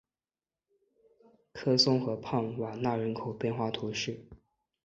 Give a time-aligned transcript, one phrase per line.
[1.53, 4.25] 科松河畔瓦讷人口变化图示